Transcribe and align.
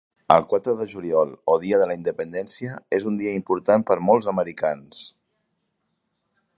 El 0.35 0.43
quatre 0.51 0.71
de 0.77 0.85
juliol, 0.93 1.33
o 1.55 1.57
Dia 1.65 1.79
de 1.81 1.87
la 1.91 1.97
Independència, 1.99 2.79
és 2.99 3.05
un 3.13 3.21
dia 3.21 3.35
important 3.41 3.87
per 3.91 3.99
a 4.01 4.05
molts 4.09 4.31
americans. 4.35 5.07